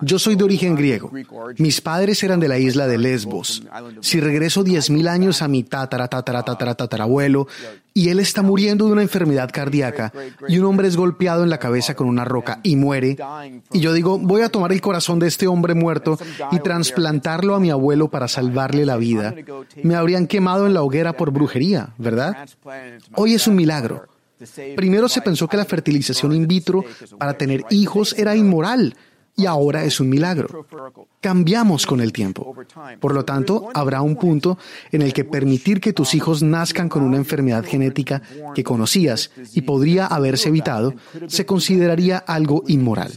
[0.00, 1.12] Yo soy de origen griego.
[1.58, 3.62] Mis padres eran de la isla de Lesbos.
[4.00, 6.42] Si regreso 10.000 años a mi tatara, tatara,
[6.74, 7.48] tatarabuelo,
[7.94, 10.12] y él está muriendo de una enfermedad cardíaca
[10.48, 13.16] y un hombre es golpeado en la cabeza con una roca y muere.
[13.72, 16.18] Y yo digo, voy a tomar el corazón de este hombre muerto
[16.50, 19.34] y trasplantarlo a mi abuelo para salvarle la vida.
[19.82, 22.48] Me habrían quemado en la hoguera por brujería, ¿verdad?
[23.14, 24.06] Hoy es un milagro.
[24.74, 26.84] Primero se pensó que la fertilización in vitro
[27.18, 28.94] para tener hijos era inmoral
[29.36, 30.66] y ahora es un milagro.
[31.20, 32.54] Cambiamos con el tiempo.
[33.00, 34.58] Por lo tanto, habrá un punto
[34.90, 38.22] en el que permitir que tus hijos nazcan con una enfermedad genética
[38.54, 40.94] que conocías y podría haberse evitado
[41.26, 43.10] se consideraría algo inmoral.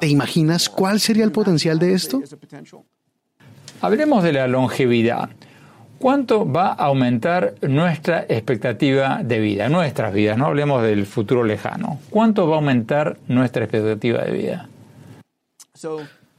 [0.00, 2.22] ¿Te imaginas cuál sería el potencial de esto?
[3.80, 5.30] Hablemos de la longevidad.
[5.98, 10.36] ¿Cuánto va a aumentar nuestra expectativa de vida, nuestras vidas?
[10.36, 12.00] No hablemos del futuro lejano.
[12.10, 14.68] ¿Cuánto va a aumentar nuestra expectativa de vida?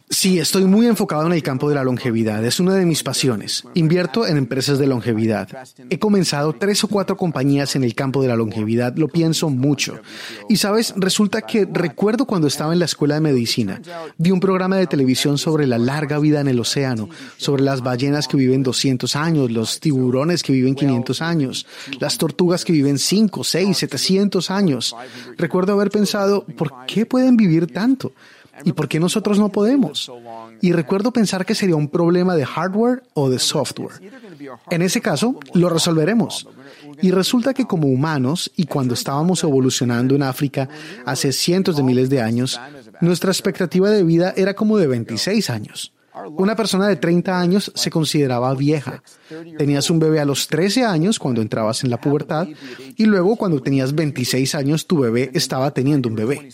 [0.09, 2.45] Sí, estoy muy enfocado en el campo de la longevidad.
[2.45, 3.63] Es una de mis pasiones.
[3.73, 5.49] Invierto en empresas de longevidad.
[5.89, 8.95] He comenzado tres o cuatro compañías en el campo de la longevidad.
[8.95, 9.99] Lo pienso mucho.
[10.49, 13.81] Y sabes, resulta que recuerdo cuando estaba en la escuela de medicina.
[14.17, 18.27] Vi un programa de televisión sobre la larga vida en el océano, sobre las ballenas
[18.27, 21.65] que viven 200 años, los tiburones que viven 500 años,
[21.99, 24.95] las tortugas que viven 5, 6, 700 años.
[25.37, 28.13] Recuerdo haber pensado, ¿por qué pueden vivir tanto?
[28.63, 30.11] ¿Y por qué nosotros no podemos?
[30.61, 33.93] Y recuerdo pensar que sería un problema de hardware o de software.
[34.69, 36.47] En ese caso, lo resolveremos.
[37.01, 40.69] Y resulta que como humanos, y cuando estábamos evolucionando en África
[41.05, 42.59] hace cientos de miles de años,
[43.01, 45.93] nuestra expectativa de vida era como de 26 años.
[46.35, 49.01] Una persona de 30 años se consideraba vieja.
[49.57, 52.47] Tenías un bebé a los 13 años cuando entrabas en la pubertad
[52.95, 56.49] y luego cuando tenías 26 años tu bebé estaba teniendo un bebé.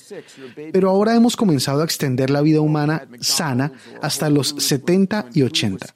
[0.71, 5.87] Pero ahora hemos comenzado a extender la vida humana sana hasta los 70 y 80.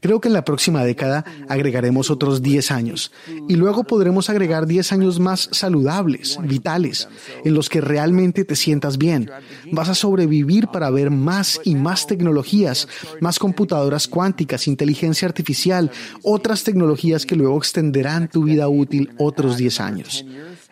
[0.00, 3.12] Creo que en la próxima década agregaremos otros 10 años
[3.48, 7.08] y luego podremos agregar 10 años más saludables, vitales,
[7.44, 9.30] en los que realmente te sientas bien.
[9.72, 12.88] Vas a sobrevivir para ver más y más tecnologías,
[13.20, 15.90] más computadoras cuánticas, inteligencia artificial,
[16.22, 20.24] otras tecnologías que luego extenderán tu vida útil otros 10 años.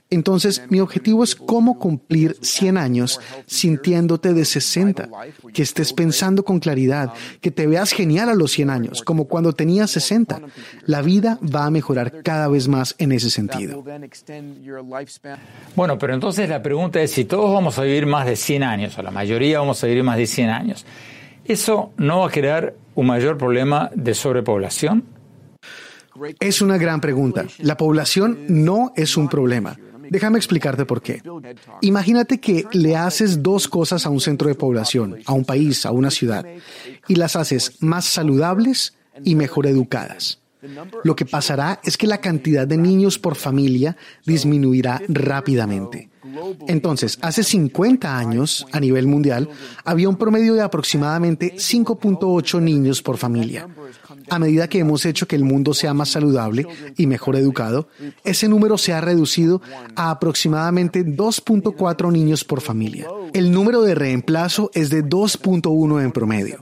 [0.09, 5.09] Entonces, mi objetivo es cómo cumplir 100 años sintiéndote de 60,
[5.53, 9.53] que estés pensando con claridad, que te veas genial a los 100 años, como cuando
[9.53, 10.43] tenías 60.
[10.85, 13.85] La vida va a mejorar cada vez más en ese sentido.
[15.75, 18.97] Bueno, pero entonces la pregunta es si todos vamos a vivir más de 100 años,
[18.99, 20.87] o la mayoría vamos a vivir más de 100 años,
[21.45, 25.05] ¿eso no va a crear un mayor problema de sobrepoblación?
[26.41, 27.45] Es una gran pregunta.
[27.59, 29.77] La población no es un problema.
[30.11, 31.23] Déjame explicarte por qué.
[31.81, 35.93] Imagínate que le haces dos cosas a un centro de población, a un país, a
[35.93, 36.45] una ciudad,
[37.09, 40.41] y las haces más saludables y mejor educadas.
[41.05, 46.11] Lo que pasará es que la cantidad de niños por familia disminuirá rápidamente.
[46.67, 49.49] Entonces, hace 50 años, a nivel mundial,
[49.85, 53.69] había un promedio de aproximadamente 5.8 niños por familia.
[54.29, 57.89] A medida que hemos hecho que el mundo sea más saludable y mejor educado,
[58.25, 59.63] ese número se ha reducido
[59.95, 63.09] a aproximadamente 2.4 niños por familia.
[63.33, 66.59] El número de reemplazo es de 2.1 en promedio.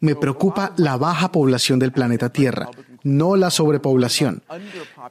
[0.00, 2.70] Me preocupa la baja población del planeta Tierra,
[3.02, 4.42] no la sobrepoblación.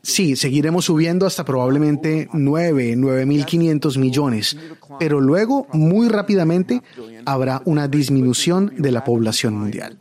[0.02, 4.58] Sí, seguiremos subiendo hasta probablemente 9, 9.500 millones,
[5.00, 6.82] pero luego, muy rápidamente,
[7.26, 9.97] habrá una disminución de la población mundial.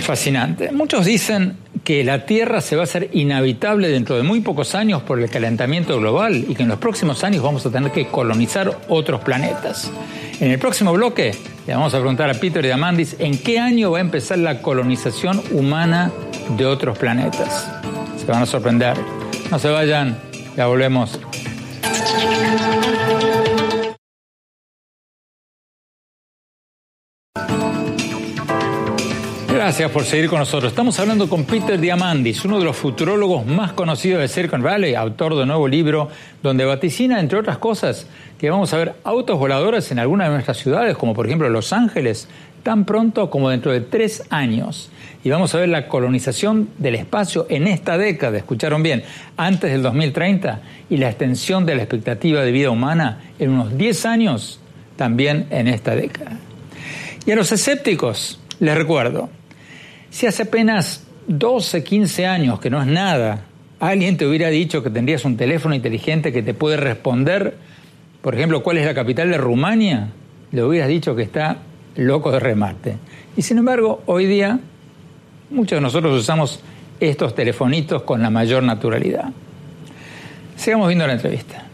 [0.00, 0.72] Fascinante.
[0.72, 5.00] Muchos dicen que la Tierra se va a hacer inhabitable dentro de muy pocos años
[5.04, 8.78] por el calentamiento global y que en los próximos años vamos a tener que colonizar
[8.90, 9.90] otros planetas.
[10.38, 11.34] En el próximo bloque
[11.66, 15.40] le vamos a preguntar a Peter Diamandis en qué año va a empezar la colonización
[15.50, 16.12] humana
[16.58, 17.66] de otros planetas.
[18.18, 18.98] Se van a sorprender.
[19.50, 20.18] No se vayan,
[20.58, 21.18] ya volvemos.
[29.78, 30.72] Gracias por seguir con nosotros.
[30.72, 35.36] Estamos hablando con Peter Diamandis, uno de los futurólogos más conocidos de Silicon Valley, autor
[35.36, 36.08] de un nuevo libro
[36.42, 38.08] donde vaticina, entre otras cosas,
[38.40, 41.72] que vamos a ver autos voladores en algunas de nuestras ciudades, como por ejemplo Los
[41.72, 42.26] Ángeles,
[42.64, 44.90] tan pronto como dentro de tres años.
[45.22, 49.04] Y vamos a ver la colonización del espacio en esta década, escucharon bien,
[49.36, 50.60] antes del 2030,
[50.90, 54.58] y la extensión de la expectativa de vida humana en unos 10 años,
[54.96, 56.32] también en esta década.
[57.26, 59.30] Y a los escépticos, les recuerdo,
[60.10, 63.44] si hace apenas 12, 15 años, que no es nada,
[63.80, 67.56] alguien te hubiera dicho que tendrías un teléfono inteligente que te puede responder,
[68.22, 70.08] por ejemplo, cuál es la capital de Rumania,
[70.52, 71.58] le hubieras dicho que está
[71.96, 72.96] loco de remate.
[73.36, 74.58] Y sin embargo, hoy día
[75.50, 76.60] muchos de nosotros usamos
[77.00, 79.30] estos telefonitos con la mayor naturalidad.
[80.56, 81.64] Sigamos viendo la entrevista.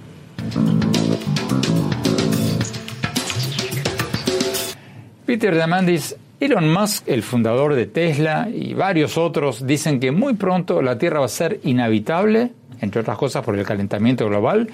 [5.24, 10.82] Peter Diamandis Elon Musk, el fundador de Tesla y varios otros dicen que muy pronto
[10.82, 12.52] la Tierra va a ser inhabitable,
[12.82, 14.68] entre otras cosas por el calentamiento global,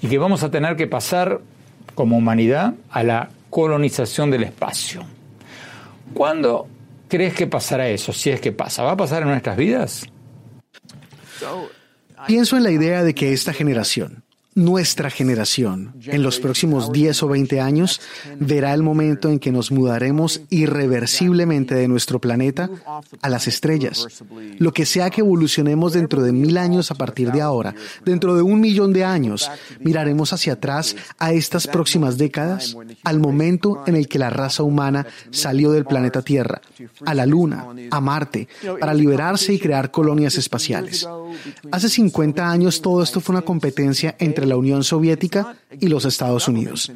[0.00, 1.40] y que vamos a tener que pasar
[1.94, 5.04] como humanidad a la colonización del espacio.
[6.14, 6.66] ¿Cuándo
[7.08, 8.14] crees que pasará eso?
[8.14, 10.06] Si es que pasa, ¿va a pasar en nuestras vidas?
[12.26, 14.22] Pienso en la idea de que esta generación,
[14.54, 18.00] nuestra generación en los próximos 10 o 20 años
[18.38, 22.68] verá el momento en que nos mudaremos irreversiblemente de nuestro planeta
[23.22, 24.22] a las estrellas.
[24.58, 28.42] Lo que sea que evolucionemos dentro de mil años a partir de ahora, dentro de
[28.42, 34.06] un millón de años, miraremos hacia atrás a estas próximas décadas, al momento en el
[34.06, 36.60] que la raza humana salió del planeta Tierra,
[37.06, 41.08] a la Luna, a Marte, para liberarse y crear colonias espaciales.
[41.70, 46.48] Hace 50 años todo esto fue una competencia entre la Unión Soviética y los Estados
[46.48, 46.92] Unidos.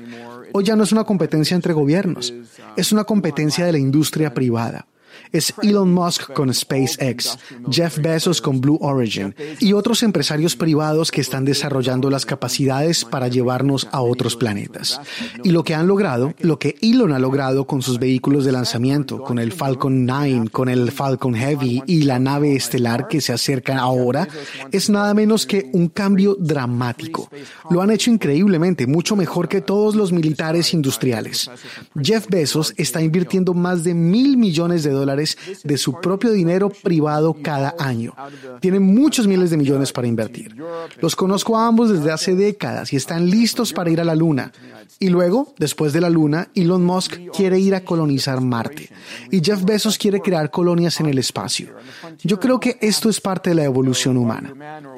[0.52, 2.32] Hoy ya no es una competencia entre gobiernos,
[2.76, 4.86] es una competencia de la industria privada.
[5.32, 7.38] Es Elon Musk con SpaceX,
[7.70, 13.28] Jeff Bezos con Blue Origin y otros empresarios privados que están desarrollando las capacidades para
[13.28, 15.00] llevarnos a otros planetas.
[15.44, 19.22] Y lo que han logrado, lo que Elon ha logrado con sus vehículos de lanzamiento,
[19.22, 23.78] con el Falcon 9, con el Falcon Heavy y la nave estelar que se acerca
[23.78, 24.28] ahora,
[24.72, 27.30] es nada menos que un cambio dramático.
[27.70, 31.50] Lo han hecho increíblemente, mucho mejor que todos los militares industriales.
[32.00, 35.25] Jeff Bezos está invirtiendo más de mil millones de dólares
[35.64, 38.14] de su propio dinero privado cada año.
[38.60, 40.54] Tiene muchos miles de millones para invertir.
[41.00, 44.52] Los conozco a ambos desde hace décadas y están listos para ir a la Luna.
[44.98, 48.90] Y luego, después de la Luna, Elon Musk quiere ir a colonizar Marte.
[49.30, 51.68] Y Jeff Bezos quiere crear colonias en el espacio.
[52.22, 54.54] Yo creo que esto es parte de la evolución humana.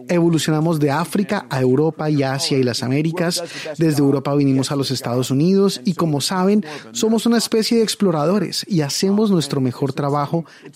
[0.09, 3.43] Evolucionamos de África a Europa y Asia y las Américas.
[3.77, 8.65] Desde Europa vinimos a los Estados Unidos y como saben, somos una especie de exploradores
[8.69, 10.08] y hacemos nuestro mejor trabajo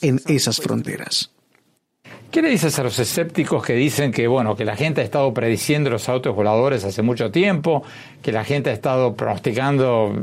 [0.01, 1.31] en esas fronteras.
[2.31, 5.35] ¿Qué le dices a los escépticos que dicen que, bueno, que la gente ha estado
[5.35, 7.83] prediciendo los autos voladores hace mucho tiempo,
[8.23, 10.15] que la gente ha estado pronosticando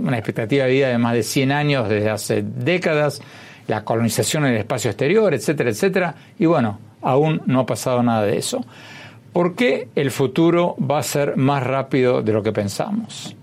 [0.00, 3.22] una expectativa de vida de más de 100 años desde hace décadas,
[3.68, 8.24] la colonización en el espacio exterior, etcétera, etcétera, y bueno, aún no ha pasado nada
[8.24, 8.64] de eso?
[9.32, 13.36] ¿Por qué el futuro va a ser más rápido de lo que pensamos?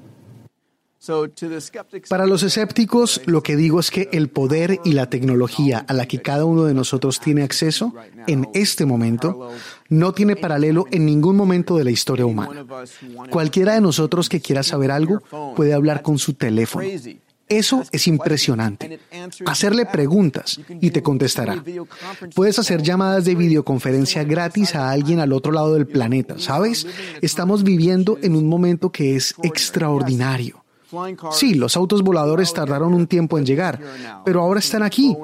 [2.10, 6.06] Para los escépticos, lo que digo es que el poder y la tecnología a la
[6.08, 7.94] que cada uno de nosotros tiene acceso
[8.28, 9.50] en este momento
[9.88, 12.66] no tiene paralelo en ningún momento de la historia humana.
[13.30, 15.22] Cualquiera de nosotros que quiera saber algo
[15.56, 16.86] puede hablar con su teléfono.
[17.48, 19.00] Eso es impresionante.
[19.48, 21.64] Hacerle preguntas y te contestará.
[22.36, 26.86] Puedes hacer llamadas de videoconferencia gratis a alguien al otro lado del planeta, ¿sabes?
[27.22, 30.59] Estamos viviendo en un momento que es extraordinario.
[31.32, 33.80] Sí, los autos voladores tardaron un tiempo en llegar,
[34.26, 35.16] pero ahora están aquí.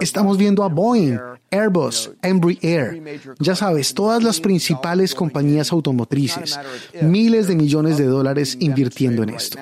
[0.00, 1.18] Estamos viendo a Boeing,
[1.50, 6.58] Airbus, Embraer, ya sabes, todas las principales compañías automotrices,
[7.02, 9.58] miles de millones de dólares invirtiendo en esto.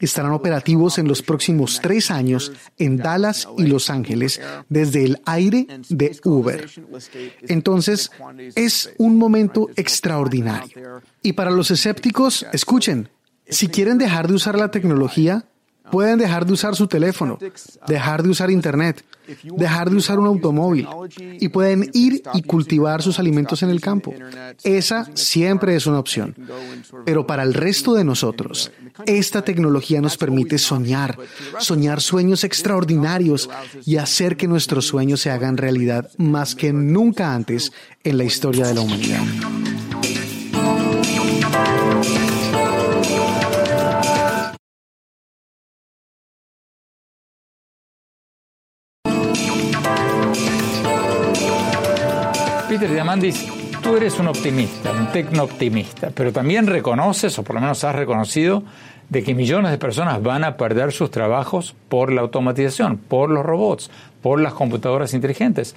[0.00, 5.66] Estarán operativos en los próximos tres años en Dallas y Los Ángeles desde el aire
[5.88, 6.68] de Uber.
[7.48, 8.10] Entonces,
[8.54, 11.00] es un momento extraordinario.
[11.22, 13.08] Y para los escépticos, escuchen,
[13.48, 15.44] si quieren dejar de usar la tecnología,
[15.90, 17.38] pueden dejar de usar su teléfono,
[17.86, 19.04] dejar de usar Internet,
[19.56, 20.86] dejar de usar un automóvil
[21.18, 24.14] y pueden ir y cultivar sus alimentos en el campo.
[24.62, 26.34] Esa siempre es una opción.
[27.04, 28.72] Pero para el resto de nosotros,
[29.06, 31.18] esta tecnología nos permite soñar,
[31.58, 33.50] soñar sueños extraordinarios
[33.84, 38.66] y hacer que nuestros sueños se hagan realidad más que nunca antes en la historia
[38.66, 39.22] de la humanidad.
[52.74, 53.46] Peter Diamandis,
[53.84, 58.64] tú eres un optimista, un tecno-optimista, pero también reconoces, o por lo menos has reconocido,
[59.08, 63.46] de que millones de personas van a perder sus trabajos por la automatización, por los
[63.46, 65.76] robots, por las computadoras inteligentes.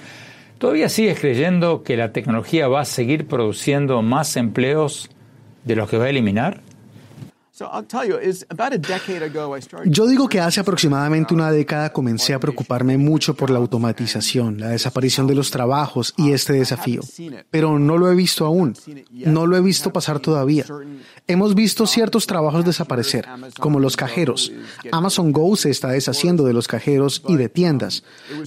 [0.57, 5.12] ¿Todavía sigues creyendo que la tecnología va a seguir produciendo más empleos
[5.65, 6.62] de los que va a eliminar?
[9.86, 14.70] Yo digo que hace aproximadamente una década comencé a preocuparme mucho por la automatización, la
[14.70, 17.02] desaparición de los trabajos y este desafío,
[17.50, 18.76] pero no lo he visto aún,
[19.12, 20.65] no lo he visto pasar todavía.
[21.26, 23.26] Hemos visto ciertos trabajos desaparecer,
[23.60, 24.52] como los cajeros.
[24.91, 28.04] Amazon Go se está deshaciendo de los cajeros y de tiendas,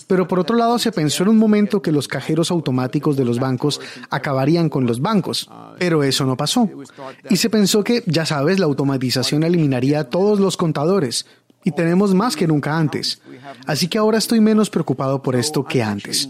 [0.07, 3.41] pero por otro lado se pensó en un momento que los cajeros automáticos de los
[3.41, 6.71] bancos acabarían con los bancos, pero eso no pasó.
[7.29, 9.00] Y se pensó que, ya sabes, la automatización
[9.43, 11.27] eliminaría a todos los contadores
[11.65, 13.21] y tenemos más que nunca antes.
[13.67, 16.29] Así que ahora estoy menos preocupado por esto que antes.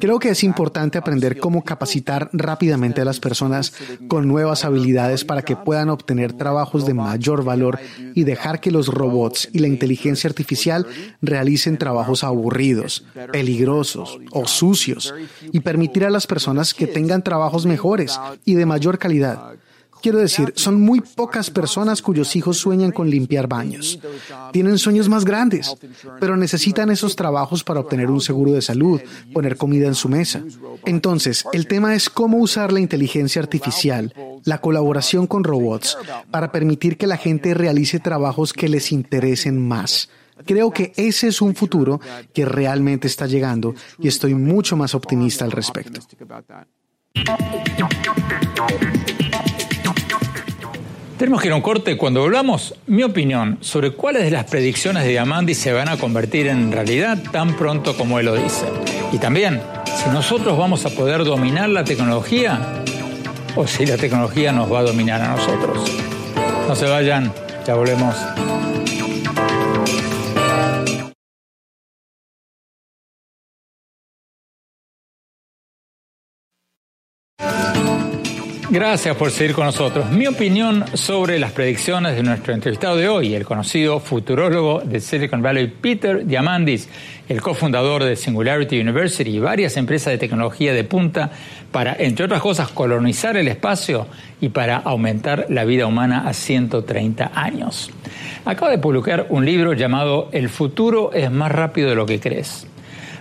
[0.00, 3.72] Creo que es importante aprender cómo capacitar rápidamente a las personas
[4.08, 7.78] con nuevas habilidades para que puedan obtener trabajos de mayor valor
[8.14, 10.86] y dejar que los robots y la inteligencia artificial
[11.22, 15.14] realicen trabajos aburridos, peligrosos o sucios
[15.52, 19.54] y permitir a las personas que tengan trabajos mejores y de mayor calidad.
[20.02, 23.98] Quiero decir, son muy pocas personas cuyos hijos sueñan con limpiar baños.
[24.52, 25.76] Tienen sueños más grandes,
[26.18, 29.00] pero necesitan esos trabajos para obtener un seguro de salud,
[29.32, 30.42] poner comida en su mesa.
[30.84, 35.98] Entonces, el tema es cómo usar la inteligencia artificial, la colaboración con robots,
[36.30, 40.08] para permitir que la gente realice trabajos que les interesen más.
[40.46, 42.00] Creo que ese es un futuro
[42.32, 46.00] que realmente está llegando y estoy mucho más optimista al respecto.
[51.20, 51.98] Tenemos que ir a un corte.
[51.98, 56.46] Cuando volvamos, mi opinión sobre cuáles de las predicciones de Diamandi se van a convertir
[56.46, 58.64] en realidad tan pronto como él lo dice.
[59.12, 62.82] Y también, si nosotros vamos a poder dominar la tecnología
[63.54, 65.92] o si la tecnología nos va a dominar a nosotros.
[66.66, 67.30] No se vayan,
[67.66, 68.16] ya volvemos.
[78.72, 80.08] Gracias por seguir con nosotros.
[80.12, 85.42] Mi opinión sobre las predicciones de nuestro entrevistado de hoy, el conocido futurólogo de Silicon
[85.42, 86.88] Valley, Peter Diamandis,
[87.28, 91.32] el cofundador de Singularity University y varias empresas de tecnología de punta
[91.72, 94.06] para, entre otras cosas, colonizar el espacio
[94.40, 97.90] y para aumentar la vida humana a 130 años.
[98.44, 102.68] Acaba de publicar un libro llamado El futuro es más rápido de lo que crees.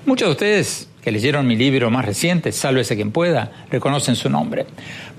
[0.05, 4.65] Muchos de ustedes que leyeron mi libro más reciente, Sálvese quien pueda, reconocen su nombre.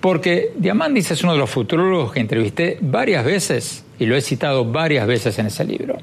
[0.01, 4.65] Porque Diamandis es uno de los futurólogos que entrevisté varias veces y lo he citado
[4.65, 5.97] varias veces en ese libro.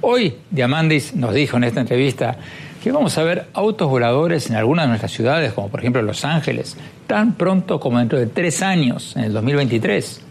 [0.00, 2.36] Hoy Diamandis nos dijo en esta entrevista
[2.82, 6.24] que vamos a ver autos voladores en algunas de nuestras ciudades, como por ejemplo Los
[6.24, 6.76] Ángeles,
[7.06, 10.22] tan pronto como dentro de tres años, en el 2023.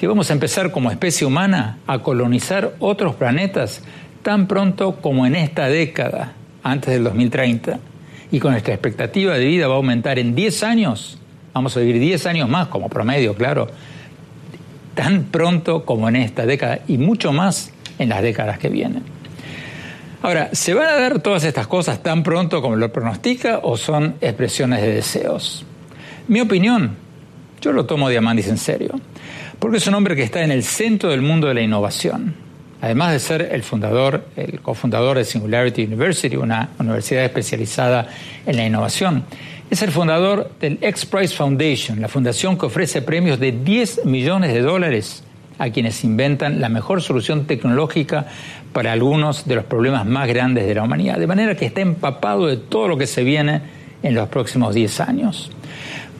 [0.00, 3.82] Que vamos a empezar como especie humana a colonizar otros planetas
[4.22, 6.32] tan pronto como en esta década,
[6.62, 7.78] antes del 2030
[8.34, 11.18] y con nuestra expectativa de vida va a aumentar en 10 años,
[11.52, 13.68] vamos a vivir 10 años más como promedio, claro,
[14.96, 19.04] tan pronto como en esta década y mucho más en las décadas que vienen.
[20.20, 24.16] Ahora, ¿se van a dar todas estas cosas tan pronto como lo pronostica o son
[24.20, 25.64] expresiones de deseos?
[26.26, 26.96] Mi opinión,
[27.60, 28.98] yo lo tomo Diamandis en serio,
[29.60, 32.43] porque es un hombre que está en el centro del mundo de la innovación
[32.84, 38.08] además de ser el fundador, el cofundador de Singularity University, una universidad especializada
[38.44, 39.24] en la innovación,
[39.70, 44.52] es el fundador del X Prize Foundation, la fundación que ofrece premios de 10 millones
[44.52, 45.24] de dólares
[45.58, 48.26] a quienes inventan la mejor solución tecnológica
[48.74, 51.16] para algunos de los problemas más grandes de la humanidad.
[51.16, 53.62] De manera que está empapado de todo lo que se viene
[54.02, 55.50] en los próximos 10 años.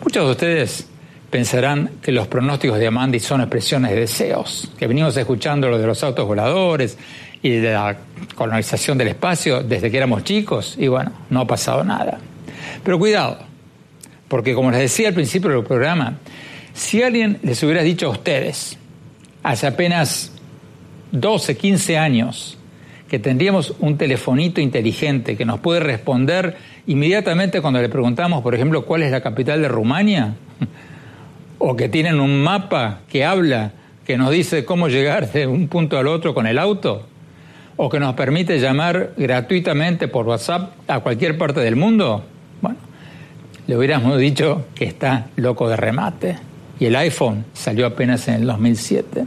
[0.03, 0.89] Muchos de ustedes
[1.35, 5.85] pensarán que los pronósticos de Amandi son expresiones de deseos, que venimos escuchando lo de
[5.85, 6.97] los autos voladores
[7.43, 7.97] y de la
[8.37, 12.21] colonización del espacio desde que éramos chicos y bueno, no ha pasado nada.
[12.85, 13.39] Pero cuidado,
[14.29, 16.19] porque como les decía al principio del programa,
[16.73, 18.79] si alguien les hubiera dicho a ustedes
[19.43, 20.31] hace apenas
[21.11, 22.59] 12, 15 años
[23.09, 26.57] que tendríamos un telefonito inteligente que nos puede responder
[26.87, 30.37] inmediatamente cuando le preguntamos, por ejemplo, cuál es la capital de Rumania,
[31.59, 33.73] o que tienen un mapa que habla,
[34.05, 37.07] que nos dice cómo llegar de un punto al otro con el auto,
[37.77, 42.25] o que nos permite llamar gratuitamente por WhatsApp a cualquier parte del mundo,
[42.61, 42.79] bueno,
[43.67, 46.39] le hubiéramos dicho que está loco de remate.
[46.79, 49.25] Y el iPhone salió apenas en el 2007.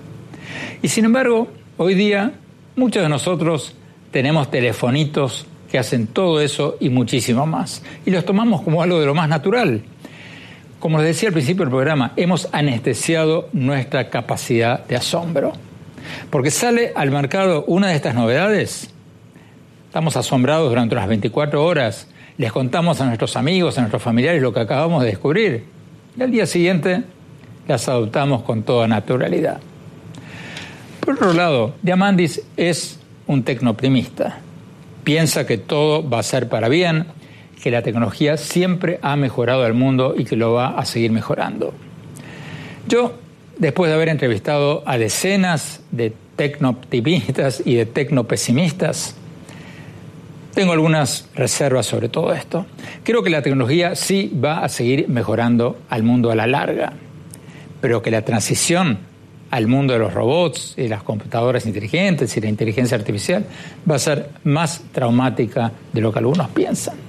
[0.82, 1.47] Y sin embargo,
[1.78, 2.34] hoy día
[2.75, 3.73] muchos de nosotros
[4.11, 7.84] tenemos telefonitos que hacen todo eso y muchísimo más.
[8.05, 9.82] Y los tomamos como algo de lo más natural.
[10.80, 15.53] Como les decía al principio del programa, hemos anestesiado nuestra capacidad de asombro.
[16.30, 18.89] Porque sale al mercado una de estas novedades,
[19.88, 22.07] estamos asombrados durante unas 24 horas,
[22.38, 25.65] les contamos a nuestros amigos, a nuestros familiares lo que acabamos de descubrir,
[26.15, 27.03] y al día siguiente
[27.67, 29.59] las adoptamos con toda naturalidad.
[30.99, 34.39] Por otro lado, Diamandis es un tecnoprimista.
[35.03, 37.07] Piensa que todo va a ser para bien,
[37.62, 41.74] que la tecnología siempre ha mejorado al mundo y que lo va a seguir mejorando.
[42.88, 43.14] Yo,
[43.58, 49.16] después de haber entrevistado a decenas de tecno-optimistas y de tecno-pesimistas,
[50.53, 52.66] tengo algunas reservas sobre todo esto.
[53.03, 56.93] Creo que la tecnología sí va a seguir mejorando al mundo a la larga,
[57.82, 58.99] pero que la transición
[59.51, 63.45] al mundo de los robots y las computadoras inteligentes y la inteligencia artificial
[63.89, 67.07] va a ser más traumática de lo que algunos piensan.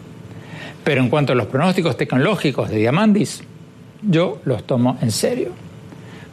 [0.85, 3.43] Pero en cuanto a los pronósticos tecnológicos de Diamandis,
[4.03, 5.51] yo los tomo en serio.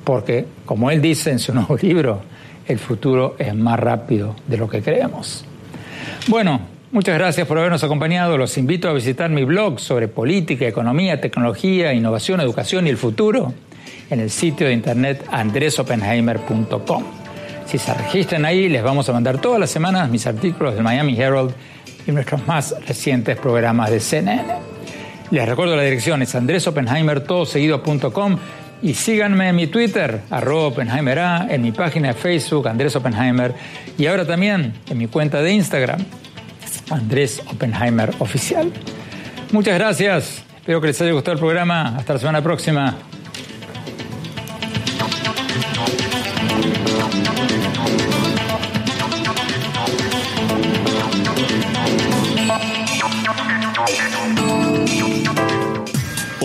[0.03, 2.21] Porque, como él dice en su nuevo libro,
[2.67, 5.45] el futuro es más rápido de lo que creemos.
[6.27, 8.37] Bueno, muchas gracias por habernos acompañado.
[8.37, 13.53] Los invito a visitar mi blog sobre política, economía, tecnología, innovación, educación y el futuro
[14.09, 17.03] en el sitio de internet andresopenheimer.com.
[17.65, 21.19] Si se registran ahí, les vamos a mandar todas las semanas mis artículos del Miami
[21.19, 21.53] Herald
[22.07, 24.45] y nuestros más recientes programas de CNN.
[25.31, 28.37] Les recuerdo la dirección, es andresopenheimertodoseguido.com
[28.81, 33.53] y síganme en mi Twitter, arroba Oppenheimer A, en mi página de Facebook, Andrés Oppenheimer,
[33.97, 36.03] y ahora también en mi cuenta de Instagram,
[36.91, 38.71] Andrés Oppenheimer Oficial.
[39.51, 42.95] Muchas gracias, espero que les haya gustado el programa, hasta la semana próxima.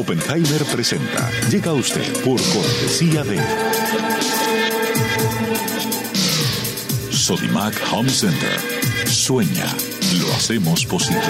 [0.00, 1.30] Oppenheimer presenta.
[1.50, 3.38] Llega a usted por cortesía de
[7.10, 8.58] Sodimac Home Center.
[9.06, 9.66] Sueña,
[10.18, 11.20] lo hacemos posible.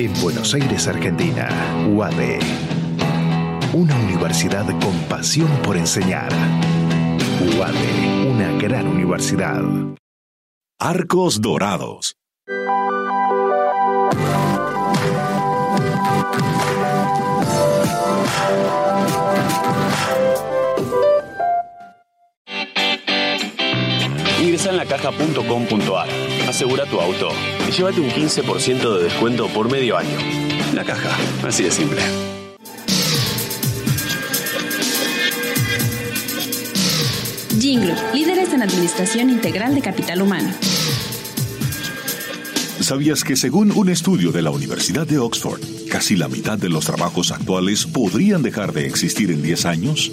[0.00, 1.48] En Buenos Aires, Argentina,
[1.90, 2.40] UADE.
[3.72, 6.32] Una universidad con pasión por enseñar.
[7.56, 9.62] UADE, una gran universidad.
[10.80, 12.16] Arcos Dorados.
[24.56, 26.08] Ingresa en lacaja.com.ar,
[26.48, 27.28] asegura tu auto
[27.68, 30.16] y llévate un 15% de descuento por medio año.
[30.72, 31.14] La caja,
[31.46, 32.00] así de simple.
[37.60, 40.48] Jingle, líderes en administración integral de capital humano.
[42.80, 46.86] ¿Sabías que según un estudio de la Universidad de Oxford, casi la mitad de los
[46.86, 50.10] trabajos actuales podrían dejar de existir en 10 años?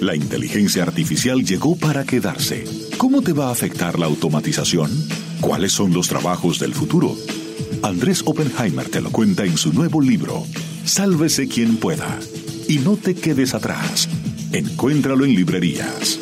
[0.00, 2.64] La inteligencia artificial llegó para quedarse.
[2.98, 4.90] ¿Cómo te va a afectar la automatización?
[5.40, 7.16] ¿Cuáles son los trabajos del futuro?
[7.82, 10.44] Andrés Oppenheimer te lo cuenta en su nuevo libro,
[10.84, 12.18] Sálvese quien pueda.
[12.68, 14.08] Y no te quedes atrás.
[14.52, 16.18] Encuéntralo en librerías.